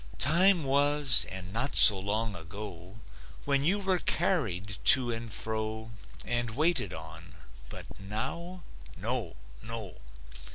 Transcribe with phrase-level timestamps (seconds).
[0.17, 2.95] Time was, and not so long ago,
[3.45, 5.91] When you were carried to and fro
[6.25, 7.35] And waited on,
[7.69, 8.63] but now?
[8.97, 9.35] No!
[9.61, 9.97] No!